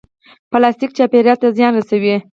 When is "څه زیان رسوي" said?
1.51-2.15